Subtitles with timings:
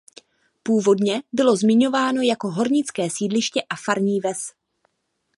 [0.63, 4.39] Původně bylo zmiňováno jako hornické sídliště a farní ves.